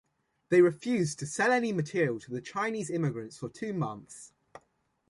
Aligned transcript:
They 0.49 0.63
refused 0.63 1.19
to 1.19 1.27
sell 1.27 1.51
any 1.51 1.71
material 1.71 2.19
to 2.21 2.41
Chinese 2.41 2.89
immigrants 2.89 3.37
for 3.37 3.49
two 3.49 3.71
months. 3.71 4.33